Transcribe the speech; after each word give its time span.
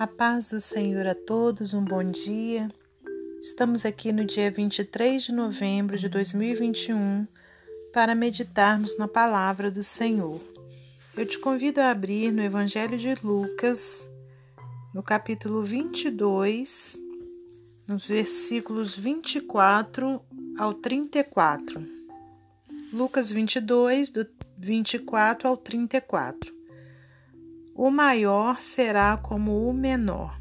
A 0.00 0.06
paz 0.06 0.48
do 0.48 0.58
Senhor 0.58 1.06
a 1.06 1.14
todos, 1.14 1.74
um 1.74 1.84
bom 1.84 2.02
dia. 2.02 2.70
Estamos 3.38 3.84
aqui 3.84 4.12
no 4.12 4.24
dia 4.24 4.50
23 4.50 5.24
de 5.24 5.30
novembro 5.30 5.98
de 5.98 6.08
2021 6.08 7.28
para 7.92 8.14
meditarmos 8.14 8.96
na 8.96 9.06
palavra 9.06 9.70
do 9.70 9.82
Senhor. 9.82 10.40
Eu 11.14 11.26
te 11.26 11.38
convido 11.38 11.82
a 11.82 11.90
abrir 11.90 12.32
no 12.32 12.40
Evangelho 12.40 12.96
de 12.96 13.14
Lucas, 13.22 14.10
no 14.94 15.02
capítulo 15.02 15.62
22, 15.62 16.98
nos 17.86 18.06
versículos 18.06 18.96
24 18.96 20.18
ao 20.56 20.72
34. 20.72 21.86
Lucas 22.90 23.30
22, 23.30 24.08
do 24.08 24.26
24 24.56 25.46
ao 25.46 25.58
34 25.58 26.59
o 27.74 27.90
maior 27.90 28.60
será 28.60 29.16
como 29.16 29.68
o 29.68 29.72
menor. 29.72 30.38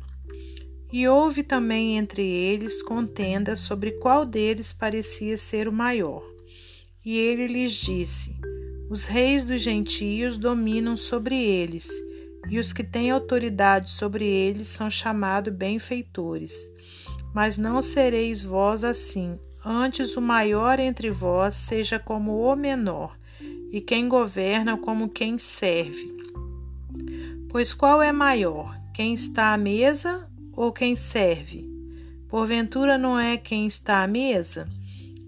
E 0.91 1.07
houve 1.07 1.43
também 1.43 1.97
entre 1.97 2.23
eles 2.27 2.81
contenda 2.81 3.55
sobre 3.55 3.91
qual 3.93 4.25
deles 4.25 4.73
parecia 4.73 5.37
ser 5.37 5.67
o 5.67 5.73
maior. 5.73 6.23
E 7.05 7.17
ele 7.17 7.47
lhes 7.47 7.71
disse: 7.73 8.35
Os 8.89 9.05
reis 9.05 9.45
dos 9.45 9.61
gentios 9.61 10.37
dominam 10.37 10.97
sobre 10.97 11.35
eles, 11.35 11.87
e 12.49 12.57
os 12.57 12.73
que 12.73 12.83
têm 12.83 13.11
autoridade 13.11 13.91
sobre 13.91 14.25
eles 14.25 14.67
são 14.67 14.89
chamados 14.89 15.53
benfeitores. 15.53 16.51
Mas 17.33 17.57
não 17.57 17.81
sereis 17.81 18.41
vós 18.41 18.83
assim, 18.83 19.39
antes 19.63 20.17
o 20.17 20.21
maior 20.21 20.79
entre 20.79 21.11
vós 21.11 21.53
seja 21.53 21.99
como 21.99 22.41
o 22.41 22.55
menor, 22.55 23.15
e 23.71 23.79
quem 23.79 24.09
governa 24.09 24.75
como 24.75 25.07
quem 25.07 25.37
serve. 25.37 26.18
Pois 27.51 27.73
qual 27.73 27.99
é 27.99 28.11
maior, 28.11 28.79
quem 28.93 29.11
está 29.11 29.53
à 29.53 29.57
mesa 29.57 30.29
ou 30.53 30.71
quem 30.71 30.95
serve? 30.95 31.67
Porventura 32.27 32.95
não 32.95 33.17
é 33.17 33.37
quem 33.37 33.65
está 33.65 34.03
à 34.03 34.07
mesa? 34.07 34.69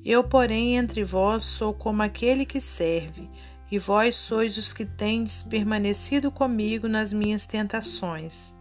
Eu, 0.06 0.24
porém, 0.24 0.78
entre 0.78 1.04
vós 1.04 1.44
sou 1.44 1.74
como 1.74 2.04
aquele 2.04 2.46
que 2.46 2.62
serve, 2.62 3.28
e 3.72 3.80
vós 3.80 4.16
sois 4.18 4.56
os 4.56 4.72
que 4.72 4.86
tendes 4.86 5.42
permanecido 5.42 6.32
comigo 6.32 6.88
nas 6.88 7.12
minhas 7.12 7.48
tentações. 7.48 8.56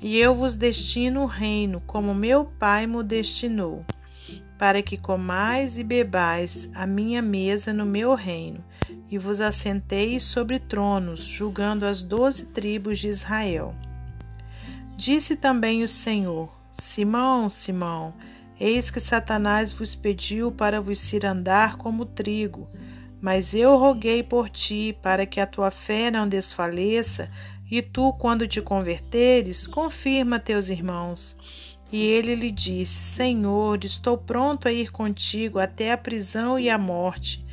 E 0.00 0.16
eu 0.16 0.34
vos 0.34 0.56
destino 0.56 1.24
o 1.24 1.26
reino, 1.26 1.82
como 1.86 2.14
meu 2.14 2.46
Pai 2.46 2.86
me 2.86 3.02
destinou, 3.02 3.84
para 4.58 4.80
que 4.80 4.96
comais 4.96 5.78
e 5.78 5.84
bebais 5.84 6.70
a 6.74 6.86
minha 6.86 7.20
mesa 7.20 7.74
no 7.74 7.84
meu 7.84 8.14
reino 8.14 8.64
e 9.10 9.18
vos 9.18 9.40
assenteis 9.40 10.22
sobre 10.22 10.58
tronos, 10.58 11.20
julgando 11.20 11.86
as 11.86 12.02
doze 12.02 12.46
tribos 12.46 12.98
de 12.98 13.08
Israel. 13.08 13.74
Disse 14.96 15.36
também 15.36 15.82
o 15.82 15.88
Senhor: 15.88 16.50
Simão, 16.72 17.48
Simão, 17.48 18.14
eis 18.58 18.90
que 18.90 19.00
Satanás 19.00 19.72
vos 19.72 19.94
pediu 19.94 20.50
para 20.50 20.80
vos 20.80 20.98
cirandar 20.98 21.76
como 21.76 22.06
trigo, 22.06 22.68
mas 23.20 23.54
eu 23.54 23.76
roguei 23.76 24.22
por 24.22 24.48
ti, 24.48 24.96
para 25.02 25.26
que 25.26 25.40
a 25.40 25.46
tua 25.46 25.70
fé 25.70 26.10
não 26.10 26.28
desfaleça, 26.28 27.30
e 27.70 27.82
tu, 27.82 28.12
quando 28.12 28.46
te 28.46 28.62
converteres, 28.62 29.66
confirma 29.66 30.38
teus 30.38 30.68
irmãos. 30.68 31.36
E 31.90 32.02
ele 32.02 32.34
lhe 32.34 32.50
disse: 32.50 32.94
Senhor, 32.94 33.84
estou 33.84 34.18
pronto 34.18 34.66
a 34.66 34.72
ir 34.72 34.90
contigo 34.90 35.58
até 35.58 35.92
a 35.92 35.98
prisão 35.98 36.58
e 36.58 36.68
a 36.68 36.78
morte. 36.78 37.44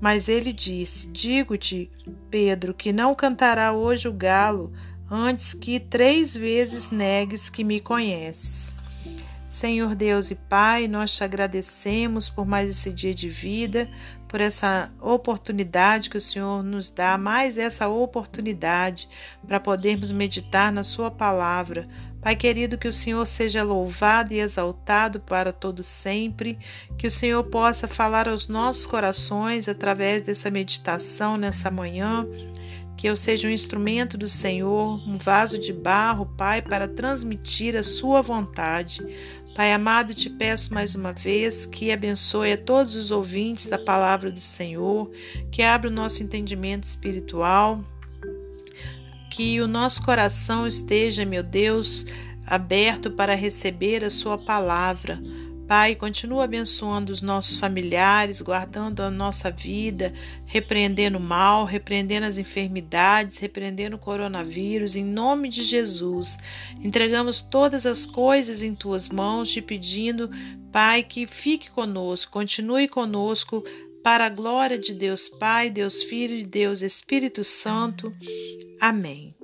Mas 0.00 0.28
ele 0.28 0.52
disse: 0.52 1.06
Digo-te, 1.08 1.90
Pedro, 2.30 2.72
que 2.72 2.92
não 2.92 3.14
cantará 3.14 3.72
hoje 3.72 4.08
o 4.08 4.12
galo 4.12 4.72
antes 5.10 5.54
que 5.54 5.80
três 5.80 6.36
vezes 6.36 6.90
negues 6.90 7.50
que 7.50 7.64
me 7.64 7.80
conheces. 7.80 8.70
Senhor 9.48 9.96
Deus 9.96 10.30
e 10.30 10.36
Pai, 10.36 10.86
nós 10.86 11.10
te 11.10 11.24
agradecemos 11.24 12.30
por 12.30 12.46
mais 12.46 12.70
esse 12.70 12.92
dia 12.92 13.12
de 13.12 13.28
vida, 13.28 13.90
por 14.28 14.40
essa 14.40 14.92
oportunidade 15.00 16.08
que 16.08 16.16
o 16.16 16.20
Senhor 16.20 16.62
nos 16.62 16.88
dá, 16.88 17.18
mais 17.18 17.58
essa 17.58 17.88
oportunidade 17.88 19.08
para 19.44 19.58
podermos 19.58 20.12
meditar 20.12 20.72
na 20.72 20.84
Sua 20.84 21.10
palavra, 21.10 21.88
Pai 22.20 22.36
querido, 22.36 22.76
que 22.76 22.86
o 22.86 22.92
Senhor 22.92 23.24
seja 23.26 23.62
louvado 23.62 24.34
e 24.34 24.40
exaltado 24.40 25.20
para 25.20 25.52
todo 25.52 25.82
sempre, 25.82 26.58
que 26.98 27.06
o 27.06 27.10
Senhor 27.10 27.42
possa 27.44 27.88
falar 27.88 28.28
aos 28.28 28.46
nossos 28.46 28.84
corações 28.84 29.68
através 29.68 30.22
dessa 30.22 30.50
meditação 30.50 31.38
nessa 31.38 31.70
manhã, 31.70 32.28
que 32.94 33.08
eu 33.08 33.16
seja 33.16 33.48
um 33.48 33.50
instrumento 33.50 34.18
do 34.18 34.28
Senhor, 34.28 35.02
um 35.08 35.16
vaso 35.16 35.58
de 35.58 35.72
barro, 35.72 36.26
Pai, 36.36 36.60
para 36.60 36.86
transmitir 36.86 37.74
a 37.74 37.82
sua 37.82 38.20
vontade. 38.20 39.00
Pai 39.54 39.72
amado, 39.72 40.14
te 40.14 40.28
peço 40.28 40.74
mais 40.74 40.94
uma 40.94 41.12
vez 41.12 41.64
que 41.64 41.90
abençoe 41.90 42.52
a 42.52 42.58
todos 42.58 42.96
os 42.96 43.10
ouvintes 43.10 43.64
da 43.64 43.78
palavra 43.78 44.30
do 44.30 44.40
Senhor, 44.40 45.10
que 45.50 45.62
abra 45.62 45.88
o 45.88 45.92
nosso 45.92 46.22
entendimento 46.22 46.84
espiritual 46.84 47.82
que 49.30 49.60
o 49.60 49.68
nosso 49.68 50.02
coração 50.02 50.66
esteja, 50.66 51.24
meu 51.24 51.42
Deus, 51.42 52.04
aberto 52.44 53.12
para 53.12 53.34
receber 53.34 54.04
a 54.04 54.10
Sua 54.10 54.36
palavra. 54.36 55.22
Pai, 55.68 55.94
continua 55.94 56.42
abençoando 56.42 57.12
os 57.12 57.22
nossos 57.22 57.56
familiares, 57.56 58.42
guardando 58.42 59.04
a 59.04 59.10
nossa 59.10 59.52
vida, 59.52 60.12
repreendendo 60.44 61.16
o 61.16 61.20
mal, 61.20 61.64
repreendendo 61.64 62.26
as 62.26 62.38
enfermidades, 62.38 63.38
repreendendo 63.38 63.94
o 63.94 63.98
coronavírus, 64.00 64.96
em 64.96 65.04
nome 65.04 65.48
de 65.48 65.62
Jesus. 65.62 66.36
Entregamos 66.82 67.40
todas 67.40 67.86
as 67.86 68.04
coisas 68.04 68.64
em 68.64 68.74
tuas 68.74 69.08
mãos, 69.08 69.52
te 69.52 69.62
pedindo, 69.62 70.28
Pai, 70.72 71.04
que 71.04 71.24
fique 71.24 71.70
conosco, 71.70 72.32
continue 72.32 72.88
conosco, 72.88 73.62
para 74.02 74.26
a 74.26 74.30
glória 74.30 74.78
de 74.78 74.94
Deus 74.94 75.28
Pai, 75.28 75.70
Deus 75.70 76.02
Filho 76.02 76.34
e 76.34 76.44
Deus 76.44 76.80
Espírito 76.80 77.44
Santo. 77.44 78.14
Amém. 78.80 79.34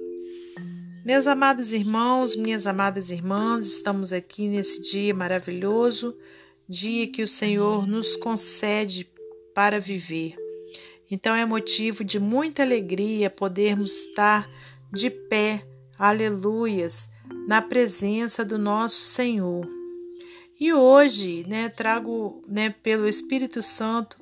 Meus 1.04 1.26
amados 1.26 1.72
irmãos, 1.72 2.34
minhas 2.34 2.66
amadas 2.66 3.10
irmãs, 3.10 3.66
estamos 3.66 4.12
aqui 4.12 4.48
nesse 4.48 4.82
dia 4.82 5.14
maravilhoso, 5.14 6.16
dia 6.68 7.06
que 7.06 7.22
o 7.22 7.28
Senhor 7.28 7.86
nos 7.86 8.16
concede 8.16 9.08
para 9.54 9.78
viver. 9.78 10.34
Então 11.10 11.34
é 11.34 11.44
motivo 11.44 12.02
de 12.02 12.18
muita 12.18 12.62
alegria 12.62 13.30
podermos 13.30 14.06
estar 14.06 14.50
de 14.92 15.10
pé, 15.10 15.64
aleluias, 15.98 17.08
na 17.46 17.62
presença 17.62 18.44
do 18.44 18.58
nosso 18.58 19.00
Senhor. 19.00 19.68
E 20.58 20.72
hoje, 20.72 21.44
né, 21.46 21.68
trago, 21.68 22.42
né, 22.48 22.70
pelo 22.82 23.06
Espírito 23.06 23.62
Santo 23.62 24.16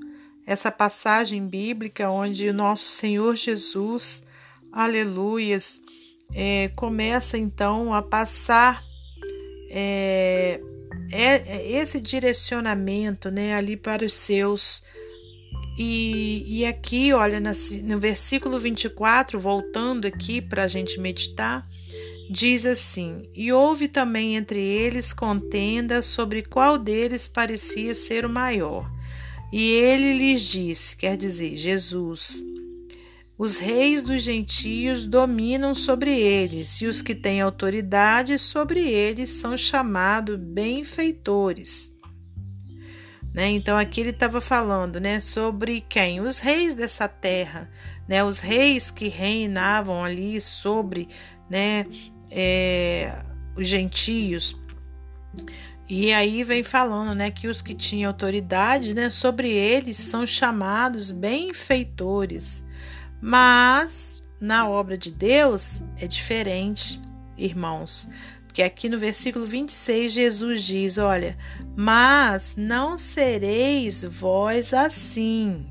essa 0.46 0.70
passagem 0.70 1.46
bíblica 1.46 2.10
onde 2.10 2.48
o 2.48 2.54
nosso 2.54 2.84
Senhor 2.84 3.34
Jesus, 3.34 4.22
aleluias, 4.72 5.80
é, 6.34 6.68
começa 6.76 7.38
então 7.38 7.94
a 7.94 8.02
passar 8.02 8.82
é, 9.70 10.60
é, 11.12 11.34
é 11.34 11.72
esse 11.72 12.00
direcionamento 12.00 13.30
né, 13.30 13.54
ali 13.54 13.76
para 13.76 14.04
os 14.04 14.14
seus. 14.14 14.82
E, 15.76 16.44
e 16.46 16.66
aqui, 16.66 17.12
olha, 17.12 17.40
no 17.40 17.98
versículo 17.98 18.58
24, 18.58 19.40
voltando 19.40 20.06
aqui 20.06 20.40
para 20.40 20.64
a 20.64 20.66
gente 20.68 21.00
meditar, 21.00 21.66
diz 22.30 22.64
assim: 22.64 23.28
E 23.34 23.52
houve 23.52 23.88
também 23.88 24.36
entre 24.36 24.60
eles 24.60 25.12
contenda 25.12 26.00
sobre 26.00 26.42
qual 26.42 26.78
deles 26.78 27.26
parecia 27.26 27.94
ser 27.94 28.24
o 28.24 28.28
maior. 28.28 28.88
E 29.56 29.70
ele 29.70 30.14
lhes 30.14 30.42
disse, 30.42 30.96
quer 30.96 31.16
dizer, 31.16 31.56
Jesus, 31.56 32.44
os 33.38 33.56
reis 33.56 34.02
dos 34.02 34.20
gentios 34.20 35.06
dominam 35.06 35.76
sobre 35.76 36.10
eles, 36.10 36.80
e 36.80 36.86
os 36.86 37.00
que 37.00 37.14
têm 37.14 37.40
autoridade 37.40 38.36
sobre 38.36 38.80
eles 38.80 39.30
são 39.30 39.56
chamados 39.56 40.36
benfeitores. 40.36 41.96
Né? 43.32 43.50
Então 43.50 43.78
aqui 43.78 44.00
ele 44.00 44.10
estava 44.10 44.40
falando 44.40 44.98
né, 44.98 45.20
sobre 45.20 45.82
quem? 45.82 46.20
Os 46.20 46.40
reis 46.40 46.74
dessa 46.74 47.06
terra, 47.06 47.70
né? 48.08 48.24
os 48.24 48.40
reis 48.40 48.90
que 48.90 49.06
reinavam 49.06 50.02
ali 50.02 50.40
sobre 50.40 51.06
né, 51.48 51.86
é, 52.28 53.22
os 53.56 53.68
gentios. 53.68 54.58
E 55.88 56.12
aí 56.12 56.42
vem 56.42 56.62
falando, 56.62 57.14
né, 57.14 57.30
que 57.30 57.46
os 57.46 57.60
que 57.60 57.74
tinham 57.74 58.08
autoridade, 58.08 58.94
né, 58.94 59.10
sobre 59.10 59.50
eles 59.50 59.98
são 59.98 60.24
chamados 60.24 61.10
benfeitores. 61.10 62.64
Mas 63.20 64.22
na 64.40 64.68
obra 64.68 64.96
de 64.96 65.10
Deus 65.10 65.82
é 65.98 66.06
diferente, 66.06 67.00
irmãos. 67.36 68.08
Porque 68.46 68.62
aqui 68.62 68.88
no 68.88 68.98
versículo 68.98 69.44
26 69.46 70.12
Jesus 70.12 70.62
diz: 70.62 70.96
Olha, 70.96 71.36
mas 71.76 72.54
não 72.56 72.96
sereis 72.96 74.04
vós 74.04 74.72
assim. 74.72 75.66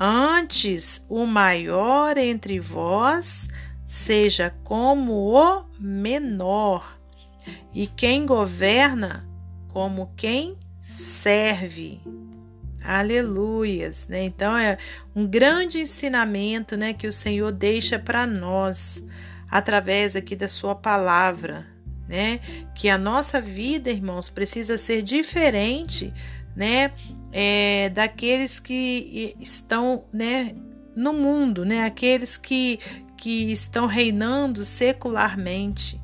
Antes, 0.00 1.04
o 1.08 1.24
maior 1.24 2.16
entre 2.16 2.58
vós 2.58 3.48
seja 3.86 4.54
como 4.64 5.34
o 5.34 5.64
menor, 5.78 6.97
e 7.72 7.86
quem 7.86 8.26
governa 8.26 9.28
como 9.68 10.12
quem 10.16 10.56
serve. 10.78 12.00
Aleluias, 12.82 14.08
né? 14.08 14.24
Então 14.24 14.56
é 14.56 14.78
um 15.14 15.26
grande 15.26 15.80
ensinamento, 15.80 16.76
né, 16.76 16.92
que 16.92 17.06
o 17.06 17.12
Senhor 17.12 17.52
deixa 17.52 17.98
para 17.98 18.26
nós 18.26 19.04
através 19.50 20.16
aqui 20.16 20.34
da 20.34 20.48
sua 20.48 20.74
palavra, 20.74 21.66
né? 22.08 22.40
Que 22.74 22.88
a 22.88 22.96
nossa 22.96 23.40
vida, 23.40 23.90
irmãos, 23.90 24.30
precisa 24.30 24.78
ser 24.78 25.02
diferente, 25.02 26.12
né, 26.56 26.92
é, 27.32 27.90
daqueles 27.90 28.58
que 28.58 29.36
estão, 29.38 30.04
né, 30.12 30.54
no 30.96 31.12
mundo, 31.12 31.64
né? 31.64 31.84
Aqueles 31.84 32.36
que 32.36 32.78
que 33.18 33.50
estão 33.50 33.86
reinando 33.86 34.62
secularmente. 34.62 36.00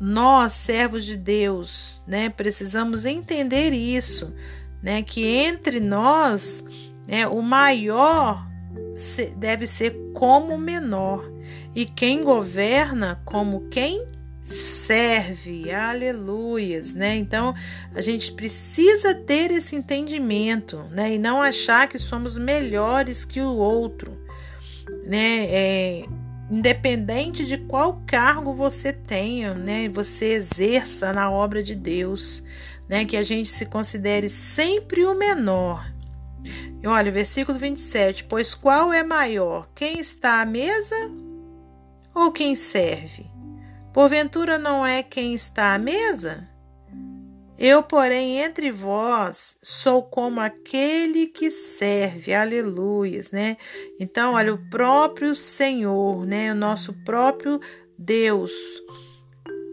Nós, 0.00 0.54
servos 0.54 1.04
de 1.04 1.16
Deus, 1.16 2.00
né, 2.06 2.30
precisamos 2.30 3.04
entender 3.04 3.72
isso, 3.72 4.34
né, 4.82 5.02
que 5.02 5.26
entre 5.26 5.78
nós, 5.78 6.64
né, 7.06 7.28
o 7.28 7.42
maior 7.42 8.48
deve 9.36 9.66
ser 9.66 9.94
como 10.14 10.54
o 10.54 10.58
menor, 10.58 11.22
e 11.74 11.84
quem 11.84 12.24
governa 12.24 13.20
como 13.26 13.68
quem 13.68 14.06
serve. 14.42 15.70
Aleluias, 15.70 16.94
né? 16.94 17.14
Então, 17.16 17.54
a 17.94 18.00
gente 18.00 18.32
precisa 18.32 19.14
ter 19.14 19.50
esse 19.50 19.76
entendimento, 19.76 20.84
né, 20.90 21.14
e 21.14 21.18
não 21.18 21.42
achar 21.42 21.88
que 21.88 21.98
somos 21.98 22.38
melhores 22.38 23.24
que 23.24 23.40
o 23.40 23.56
outro, 23.56 24.18
né? 25.04 25.46
É, 25.50 26.04
independente 26.50 27.46
de 27.46 27.56
qual 27.56 28.02
cargo 28.06 28.52
você 28.52 28.92
tenha, 28.92 29.54
né, 29.54 29.88
você 29.88 30.32
exerça 30.32 31.12
na 31.12 31.30
obra 31.30 31.62
de 31.62 31.76
Deus, 31.76 32.42
né, 32.88 33.04
que 33.04 33.16
a 33.16 33.22
gente 33.22 33.48
se 33.48 33.64
considere 33.66 34.28
sempre 34.28 35.06
o 35.06 35.14
menor. 35.14 35.88
E 36.82 36.86
olha, 36.86 37.12
versículo 37.12 37.58
27, 37.58 38.24
pois 38.24 38.54
qual 38.54 38.92
é 38.92 39.04
maior, 39.04 39.68
quem 39.74 40.00
está 40.00 40.40
à 40.40 40.46
mesa 40.46 40.96
ou 42.14 42.32
quem 42.32 42.56
serve? 42.56 43.26
Porventura 43.92 44.58
não 44.58 44.84
é 44.84 45.02
quem 45.02 45.34
está 45.34 45.74
à 45.74 45.78
mesa? 45.78 46.49
Eu, 47.62 47.82
porém, 47.82 48.38
entre 48.38 48.70
vós 48.70 49.58
sou 49.62 50.02
como 50.02 50.40
aquele 50.40 51.26
que 51.26 51.50
serve, 51.50 52.32
aleluias, 52.32 53.32
né? 53.32 53.58
Então, 54.00 54.32
olha, 54.32 54.54
o 54.54 54.70
próprio 54.70 55.34
Senhor, 55.34 56.24
né? 56.24 56.52
O 56.52 56.54
nosso 56.56 56.94
próprio 57.04 57.60
Deus 57.98 58.50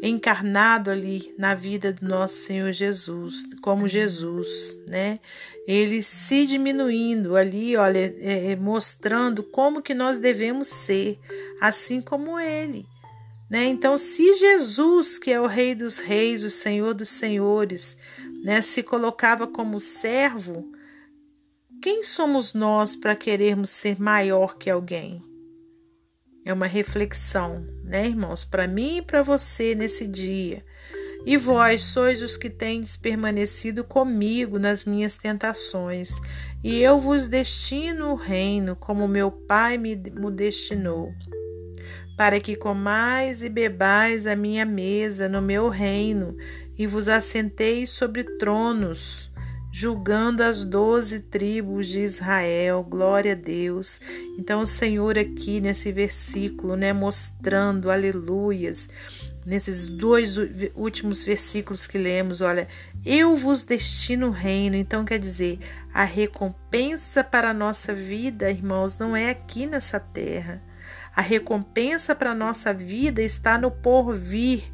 encarnado 0.04 0.92
ali 0.92 1.34
na 1.40 1.56
vida 1.56 1.94
do 1.94 2.06
nosso 2.06 2.36
Senhor 2.36 2.74
Jesus, 2.74 3.46
como 3.62 3.88
Jesus, 3.88 4.78
né? 4.90 5.18
Ele 5.66 6.04
se 6.04 6.46
diminuindo 6.46 7.38
ali, 7.38 7.78
olha, 7.78 8.14
é, 8.20 8.52
é 8.52 8.56
mostrando 8.58 9.42
como 9.44 9.82
que 9.82 9.94
nós 9.94 10.18
devemos 10.18 10.68
ser, 10.68 11.18
assim 11.62 12.02
como 12.02 12.38
Ele. 12.38 12.86
Né? 13.50 13.66
Então, 13.66 13.98
se 13.98 14.34
Jesus, 14.34 15.18
que 15.18 15.32
é 15.32 15.40
o 15.40 15.48
Rei 15.48 15.74
dos 15.74 15.98
Reis, 15.98 16.44
o 16.44 16.50
Senhor 16.50 16.94
dos 16.94 17.10
Senhores, 17.10 17.96
né, 18.44 18.62
se 18.62 18.84
colocava 18.84 19.48
como 19.48 19.80
servo, 19.80 20.70
quem 21.82 22.04
somos 22.04 22.54
nós 22.54 22.96
para 22.96 23.16
querermos 23.16 23.70
ser 23.70 24.00
maior 24.02 24.58
que 24.58 24.70
alguém? 24.70 25.24
É 26.46 26.52
uma 26.52 26.68
reflexão, 26.68 27.66
né, 27.84 28.08
irmãos, 28.08 28.44
para 28.44 28.68
mim 28.68 28.98
e 28.98 29.02
para 29.02 29.22
você 29.22 29.76
nesse 29.76 30.08
dia. 30.08 30.66
E 31.26 31.36
vós 31.36 31.82
sois 31.82 32.22
os 32.22 32.38
que 32.38 32.50
tendes 32.50 32.96
permanecido 32.96 33.84
comigo 33.84 34.58
nas 34.60 34.86
minhas 34.86 35.18
tentações, 35.18 36.20
e 36.64 36.82
eu 36.82 37.00
vos 37.00 37.28
destino 37.28 38.12
o 38.12 38.16
reino, 38.16 38.76
como 38.76 39.08
meu 39.08 39.30
Pai 39.30 39.78
me 39.78 39.96
destinou 39.96 41.14
para 42.18 42.40
que 42.40 42.56
comais 42.56 43.44
e 43.44 43.48
bebais 43.48 44.26
a 44.26 44.36
minha 44.36 44.66
mesa 44.66 45.30
no 45.30 45.40
meu 45.40 45.70
reino, 45.70 46.36
e 46.76 46.88
vos 46.88 47.08
assenteis 47.08 47.92
sobre 47.92 48.24
tronos, 48.24 49.32
julgando 49.72 50.42
as 50.42 50.64
doze 50.64 51.20
tribos 51.20 51.88
de 51.88 52.00
Israel. 52.00 52.84
Glória 52.84 53.34
a 53.34 53.36
Deus. 53.36 54.02
Então, 54.38 54.62
o 54.62 54.66
Senhor, 54.66 55.16
aqui 55.18 55.62
nesse 55.62 55.92
versículo, 55.92 56.76
né, 56.76 56.92
mostrando, 56.92 57.92
aleluias, 57.92 58.90
nesses 59.46 59.86
dois 59.86 60.38
últimos 60.76 61.24
versículos 61.24 61.86
que 61.86 62.00
lemos, 62.00 62.42
olha, 62.42 62.68
eu 63.06 63.36
vos 63.36 63.62
destino 63.62 64.28
o 64.28 64.32
reino. 64.32 64.76
Então, 64.76 65.06
quer 65.06 65.20
dizer, 65.20 65.60
a 65.94 66.04
recompensa 66.04 67.24
para 67.24 67.52
a 67.52 67.54
nossa 67.54 67.94
vida, 67.94 68.50
irmãos, 68.50 68.98
não 68.98 69.16
é 69.16 69.30
aqui 69.30 69.68
nessa 69.68 70.00
terra 70.00 70.67
a 71.18 71.22
recompensa 71.22 72.14
para 72.14 72.36
nossa 72.36 72.72
vida 72.72 73.24
está 73.24 73.58
no 73.58 73.72
porvir, 73.72 74.72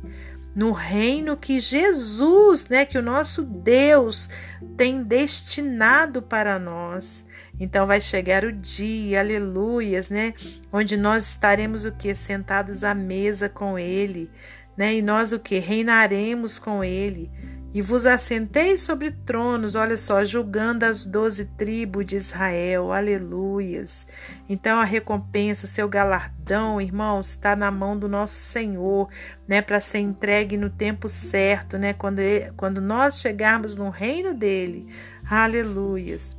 no 0.53 0.73
reino 0.73 1.37
que 1.37 1.57
Jesus, 1.57 2.67
né, 2.67 2.83
que 2.83 2.97
o 2.97 3.01
nosso 3.01 3.43
Deus 3.43 4.29
tem 4.75 5.01
destinado 5.03 6.21
para 6.21 6.59
nós. 6.59 7.25
Então 7.57 7.87
vai 7.87 8.01
chegar 8.01 8.43
o 8.43 8.51
dia, 8.51 9.21
aleluias, 9.21 10.09
né, 10.09 10.33
onde 10.69 10.97
nós 10.97 11.29
estaremos 11.29 11.85
o 11.85 11.93
que 11.93 12.13
sentados 12.13 12.83
à 12.83 12.93
mesa 12.93 13.47
com 13.47 13.79
ele, 13.79 14.29
né? 14.75 14.93
E 14.95 15.01
nós 15.01 15.31
o 15.31 15.39
que 15.39 15.59
reinaremos 15.59 16.59
com 16.59 16.83
ele 16.83 17.31
e 17.73 17.81
vos 17.81 18.05
assentei 18.05 18.77
sobre 18.77 19.09
tronos, 19.09 19.73
olha 19.73 19.97
só, 19.97 20.23
julgando 20.23 20.85
as 20.85 21.03
doze 21.03 21.45
tribos 21.45 22.05
de 22.05 22.15
Israel, 22.15 22.91
aleluias. 22.91 24.05
Então 24.47 24.79
a 24.79 24.83
recompensa, 24.83 25.65
seu 25.65 25.89
galardão, 25.89 26.79
irmãos, 26.79 27.29
está 27.29 27.55
na 27.55 27.71
mão 27.71 27.97
do 27.97 28.07
nosso 28.07 28.35
Senhor, 28.35 29.09
né, 29.47 29.59
para 29.59 29.81
ser 29.81 29.99
entregue 29.99 30.55
no 30.55 30.69
tempo 30.69 31.09
certo, 31.09 31.77
né, 31.79 31.93
quando, 31.93 32.21
quando 32.55 32.79
nós 32.79 33.19
chegarmos 33.19 33.75
no 33.75 33.89
reino 33.89 34.35
dele, 34.35 34.87
aleluias. 35.27 36.37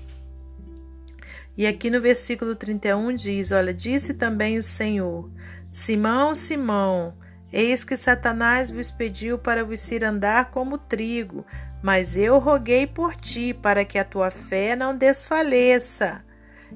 E 1.57 1.67
aqui 1.67 1.91
no 1.91 2.01
versículo 2.01 2.55
31 2.55 3.15
diz: 3.15 3.53
Olha, 3.53 3.73
disse 3.73 4.15
também 4.15 4.59
o 4.59 4.63
Senhor: 4.63 5.31
Simão, 5.71 6.35
Simão, 6.35 7.15
Eis 7.57 7.85
que 7.85 7.97
Satanás 7.97 8.69
vos 8.69 8.91
pediu 8.91 9.39
para 9.39 9.63
vos 9.63 9.89
andar 10.03 10.51
como 10.51 10.77
trigo, 10.77 11.47
mas 11.81 12.17
eu 12.17 12.41
roguei 12.41 12.85
por 12.85 13.15
ti, 13.15 13.55
para 13.55 13.85
que 13.85 13.97
a 13.97 14.03
tua 14.03 14.29
fé 14.29 14.75
não 14.75 14.93
desfaleça. 14.93 16.25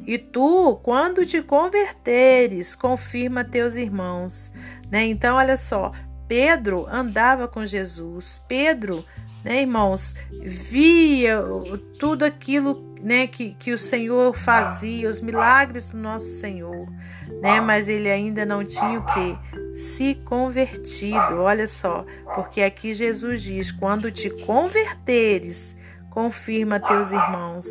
E 0.06 0.16
tu, 0.16 0.76
quando 0.76 1.26
te 1.26 1.42
converteres, 1.42 2.76
confirma 2.76 3.42
teus 3.42 3.74
irmãos. 3.74 4.52
Né? 4.88 5.06
Então, 5.06 5.34
olha 5.34 5.56
só, 5.56 5.90
Pedro 6.28 6.86
andava 6.88 7.48
com 7.48 7.66
Jesus. 7.66 8.40
Pedro, 8.46 9.04
né, 9.42 9.62
irmãos, 9.62 10.14
via 10.30 11.42
tudo 11.98 12.24
aquilo 12.24 12.94
né, 13.02 13.26
que, 13.26 13.52
que 13.54 13.72
o 13.72 13.78
Senhor 13.80 14.36
fazia, 14.38 15.08
os 15.08 15.20
milagres 15.20 15.90
do 15.90 15.98
nosso 15.98 16.28
Senhor, 16.28 16.86
né? 17.40 17.60
Mas 17.60 17.88
ele 17.88 18.10
ainda 18.10 18.44
não 18.44 18.64
tinha 18.64 18.98
o 18.98 19.04
que? 19.06 19.78
Se 19.78 20.14
convertido. 20.24 21.38
Olha 21.38 21.66
só, 21.66 22.04
porque 22.34 22.62
aqui 22.62 22.92
Jesus 22.92 23.42
diz: 23.42 23.70
quando 23.70 24.10
te 24.10 24.30
converteres, 24.30 25.76
confirma 26.10 26.80
teus 26.80 27.10
irmãos. 27.10 27.66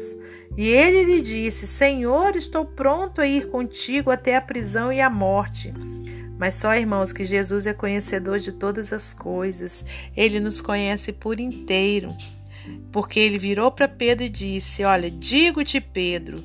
E 0.55 0.67
ele 0.67 1.03
lhe 1.03 1.21
disse: 1.21 1.67
Senhor, 1.67 2.35
estou 2.35 2.65
pronto 2.65 3.21
a 3.21 3.27
ir 3.27 3.49
contigo 3.49 4.09
até 4.09 4.35
a 4.35 4.41
prisão 4.41 4.91
e 4.91 5.01
a 5.01 5.09
morte. 5.09 5.73
Mas 6.39 6.55
só, 6.55 6.75
irmãos, 6.75 7.11
que 7.11 7.25
Jesus 7.25 7.65
é 7.65 7.73
conhecedor 7.73 8.37
de 8.37 8.51
todas 8.51 8.93
as 8.93 9.13
coisas, 9.13 9.83
ele 10.15 10.39
nos 10.39 10.61
conhece 10.61 11.11
por 11.11 11.39
inteiro 11.39 12.15
porque 12.91 13.19
ele 13.19 13.37
virou 13.37 13.71
para 13.71 13.87
Pedro 13.87 14.25
e 14.25 14.29
disse: 14.29 14.83
Olha, 14.83 15.09
digo-te, 15.09 15.79
Pedro, 15.79 16.43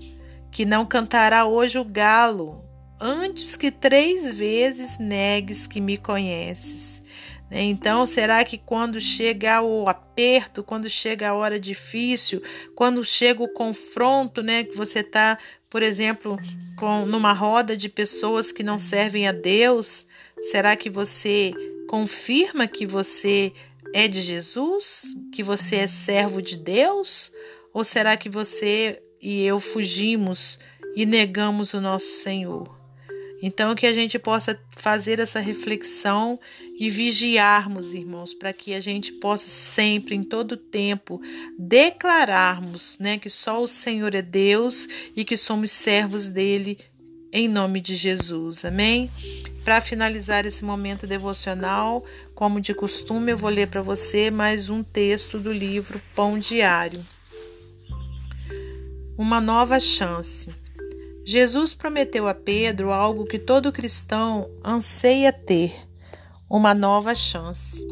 que 0.50 0.64
não 0.64 0.85
cantará 0.85 1.47
hoje 1.47 1.79
o 1.79 1.85
galo 1.85 2.62
antes 3.04 3.56
que 3.56 3.73
três 3.73 4.30
vezes 4.38 4.97
negues 4.97 5.66
que 5.66 5.80
me 5.80 5.99
conheces. 5.99 7.02
Né? 7.50 7.62
Então, 7.64 8.06
será 8.06 8.44
que 8.44 8.56
quando 8.56 9.00
chega 9.00 9.61
o 9.61 9.88
aperto, 9.88 10.62
quando 10.62 10.88
chega 10.88 11.30
a 11.30 11.35
hora 11.35 11.59
difícil, 11.59 12.40
quando 12.76 13.04
chega 13.04 13.42
o 13.42 13.52
confronto, 13.52 14.40
né, 14.40 14.62
que 14.62 14.76
você 14.76 15.00
está, 15.00 15.37
por 15.68 15.82
exemplo, 15.82 16.38
com 16.78 17.04
numa 17.04 17.32
roda 17.32 17.76
de 17.76 17.88
pessoas 17.88 18.52
que 18.52 18.62
não 18.62 18.78
servem 18.78 19.26
a 19.26 19.32
Deus, 19.32 20.06
será 20.40 20.76
que 20.76 20.88
você 20.88 21.52
confirma 21.88 22.68
que 22.68 22.87
você 22.87 23.52
é 23.92 24.06
de 24.06 24.21
Jesus? 24.21 25.16
Que 25.32 25.42
você 25.42 25.76
é 25.76 25.88
servo 25.88 26.40
de 26.40 26.56
Deus? 26.56 27.32
Ou 27.75 27.82
será 27.82 28.16
que 28.16 28.28
você 28.28 29.02
e 29.21 29.42
eu 29.42 29.59
fugimos 29.59 30.56
e 30.94 31.04
negamos 31.04 31.75
o 31.75 31.80
nosso 31.80 32.06
Senhor? 32.06 32.82
Então, 33.45 33.75
que 33.75 33.87
a 33.87 33.93
gente 33.93 34.21
possa 34.21 34.57
fazer 34.77 35.19
essa 35.19 35.41
reflexão 35.41 36.39
e 36.79 36.89
vigiarmos, 36.89 37.93
irmãos, 37.93 38.33
para 38.33 38.53
que 38.53 38.73
a 38.73 38.79
gente 38.79 39.11
possa 39.15 39.49
sempre, 39.49 40.15
em 40.15 40.23
todo 40.23 40.57
tempo, 40.57 41.21
declararmos 41.59 42.97
né, 43.01 43.19
que 43.19 43.29
só 43.29 43.61
o 43.61 43.67
Senhor 43.67 44.15
é 44.15 44.23
Deus 44.23 44.87
e 45.17 45.25
que 45.25 45.37
somos 45.37 45.73
servos 45.73 46.29
dele, 46.29 46.79
em 47.33 47.49
nome 47.49 47.81
de 47.81 47.97
Jesus. 47.97 48.65
Amém? 48.65 49.11
Para 49.65 49.81
finalizar 49.81 50.47
esse 50.47 50.65
momento 50.65 51.05
devocional, 51.05 52.05
como 52.37 52.61
de 52.61 52.73
costume, 52.73 53.33
eu 53.33 53.37
vou 53.37 53.51
ler 53.51 53.67
para 53.67 53.83
você 53.83 54.31
mais 54.31 54.71
um 54.71 54.85
texto 54.85 55.41
do 55.41 55.53
livro 55.53 56.01
Pão 56.15 56.39
Diário. 56.39 57.05
Uma 59.19 59.41
nova 59.41 59.81
chance. 59.81 60.62
Jesus 61.25 61.73
prometeu 61.73 62.26
a 62.26 62.35
Pedro 62.35 62.93
algo 62.93 63.25
que 63.25 63.38
todo 63.38 63.73
cristão 63.73 64.50
anseia 64.64 65.33
ter: 65.33 65.73
uma 66.50 66.75
nova 66.75 67.14
chance. 67.14 67.87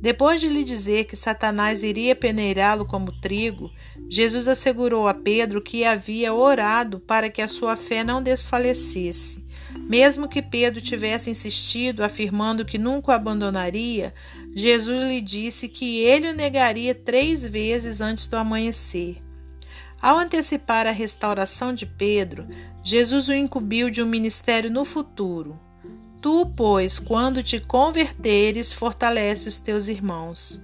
Depois 0.00 0.38
de 0.38 0.48
lhe 0.48 0.62
dizer 0.62 1.06
que 1.06 1.16
Satanás 1.16 1.82
iria 1.82 2.14
peneirá-lo 2.14 2.84
como 2.84 3.10
trigo, 3.22 3.70
Jesus 4.10 4.46
assegurou 4.46 5.08
a 5.08 5.14
Pedro 5.14 5.62
que 5.62 5.82
havia 5.82 6.34
orado 6.34 7.00
para 7.00 7.30
que 7.30 7.40
a 7.40 7.48
sua 7.48 7.74
fé 7.74 8.04
não 8.04 8.22
desfalecesse. 8.22 9.42
Mesmo 9.88 10.28
que 10.28 10.42
Pedro 10.42 10.82
tivesse 10.82 11.30
insistido, 11.30 12.04
afirmando 12.04 12.66
que 12.66 12.76
nunca 12.76 13.12
o 13.12 13.14
abandonaria, 13.14 14.12
Jesus 14.54 15.08
lhe 15.08 15.22
disse 15.22 15.68
que 15.68 16.00
ele 16.00 16.28
o 16.28 16.34
negaria 16.34 16.94
três 16.94 17.42
vezes 17.42 18.02
antes 18.02 18.26
do 18.26 18.36
amanhecer. 18.36 19.23
Ao 20.04 20.18
antecipar 20.18 20.86
a 20.86 20.90
restauração 20.90 21.72
de 21.72 21.86
Pedro, 21.86 22.46
Jesus 22.82 23.30
o 23.30 23.32
incumbiu 23.32 23.88
de 23.88 24.02
um 24.02 24.06
ministério 24.06 24.70
no 24.70 24.84
futuro. 24.84 25.58
Tu, 26.20 26.44
pois, 26.54 26.98
quando 26.98 27.42
te 27.42 27.58
converteres, 27.58 28.74
fortalece 28.74 29.48
os 29.48 29.58
teus 29.58 29.88
irmãos. 29.88 30.62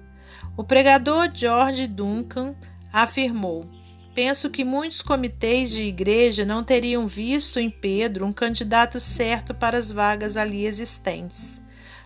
O 0.59 0.63
pregador 0.63 1.31
George 1.33 1.87
Duncan 1.87 2.55
afirmou: 2.93 3.65
Penso 4.15 4.51
que 4.51 4.63
muitos 4.63 5.01
comitês 5.01 5.71
de 5.71 5.85
igreja 5.85 6.45
não 6.45 6.63
teriam 6.63 7.07
visto 7.07 7.59
em 7.59 7.71
Pedro 7.71 8.27
um 8.27 8.35
candidato 8.35 9.01
certo 9.01 9.55
para 9.55 9.79
as 9.79 9.91
vagas 9.91 10.37
ali 10.37 10.67
existentes. 10.67 11.63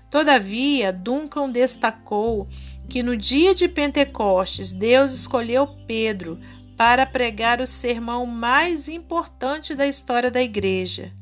Todavia, 0.08 0.92
Duncan 0.92 1.50
destacou 1.50 2.46
que 2.88 3.02
no 3.02 3.16
dia 3.16 3.56
de 3.56 3.66
Pentecostes 3.66 4.70
Deus 4.70 5.12
escolheu 5.12 5.66
Pedro 5.88 6.38
para 6.76 7.06
pregar 7.06 7.60
o 7.60 7.66
sermão 7.66 8.26
mais 8.26 8.88
importante 8.88 9.74
da 9.74 9.86
história 9.86 10.30
da 10.30 10.42
igreja. 10.42 11.12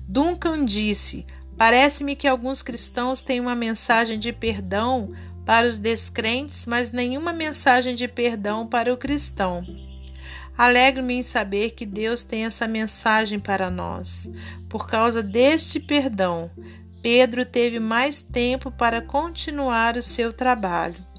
Duncan 0.00 0.64
disse: 0.64 1.26
Parece-me 1.56 2.16
que 2.16 2.26
alguns 2.26 2.62
cristãos 2.62 3.22
têm 3.22 3.40
uma 3.40 3.54
mensagem 3.54 4.18
de 4.18 4.32
perdão 4.32 5.12
para 5.44 5.66
os 5.66 5.78
descrentes, 5.78 6.66
mas 6.66 6.92
nenhuma 6.92 7.32
mensagem 7.32 7.94
de 7.94 8.08
perdão 8.08 8.66
para 8.66 8.92
o 8.92 8.96
cristão. 8.96 9.64
Alegro-me 10.56 11.14
em 11.14 11.22
saber 11.22 11.70
que 11.70 11.86
Deus 11.86 12.24
tem 12.24 12.44
essa 12.44 12.68
mensagem 12.68 13.40
para 13.40 13.70
nós. 13.70 14.30
Por 14.68 14.86
causa 14.86 15.22
deste 15.22 15.80
perdão, 15.80 16.50
Pedro 17.00 17.44
teve 17.44 17.80
mais 17.80 18.22
tempo 18.22 18.70
para 18.70 19.02
continuar 19.02 19.96
o 19.96 20.02
seu 20.02 20.32
trabalho. 20.32 21.11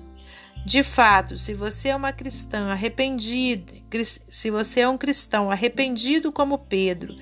De 0.65 0.81
fato, 0.81 1.37
se 1.37 1.53
você 1.53 1.89
é 1.89 1.95
uma 1.95 2.13
cristã 2.13 2.71
arrependida, 2.71 3.73
se 4.29 4.49
você 4.49 4.81
é 4.81 4.87
um 4.87 4.97
cristão 4.97 5.51
arrependido 5.51 6.31
como 6.31 6.57
Pedro, 6.57 7.15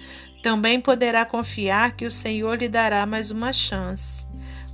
também 0.43 0.79
poderá 0.79 1.25
confiar 1.25 1.95
que 1.95 2.05
o 2.05 2.11
Senhor 2.11 2.57
lhe 2.57 2.69
dará 2.69 3.05
mais 3.05 3.31
uma 3.31 3.51
chance. 3.51 4.25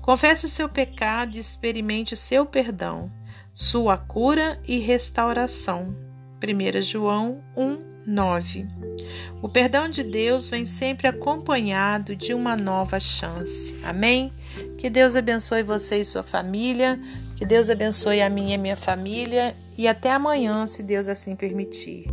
Confesse 0.02 0.46
o 0.46 0.50
seu 0.50 0.70
pecado 0.70 1.36
e 1.36 1.40
experimente 1.40 2.14
o 2.14 2.18
seu 2.18 2.46
perdão, 2.46 3.12
sua 3.54 3.98
cura 3.98 4.60
e 4.68 4.80
restauração. 4.80 5.96
1 6.42 6.82
João 6.82 7.44
1, 7.56 7.80
9. 8.06 8.68
O 9.42 9.50
perdão 9.50 9.90
de 9.90 10.04
Deus 10.04 10.48
vem 10.48 10.66
sempre 10.66 11.08
acompanhado 11.08 12.16
de 12.16 12.34
uma 12.34 12.56
nova 12.56 13.00
chance. 13.00 13.78
Amém? 13.84 14.32
Que 14.78 14.90
Deus 14.90 15.16
abençoe 15.16 15.64
você 15.64 15.98
e 15.98 16.06
sua 16.06 16.24
família, 16.24 17.00
que 17.38 17.46
Deus 17.46 17.70
abençoe 17.70 18.20
a 18.20 18.30
minha 18.30 18.52
e 18.52 18.56
a 18.56 18.58
minha 18.58 18.76
família, 18.76 19.56
e 19.78 19.88
até 19.88 20.12
amanhã, 20.12 20.66
se 20.66 20.82
Deus 20.82 21.08
assim 21.08 21.36
permitir. 21.36 22.08